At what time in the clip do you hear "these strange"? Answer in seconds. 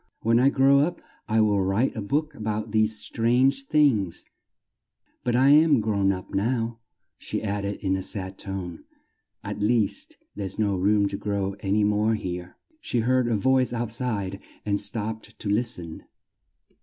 2.71-3.67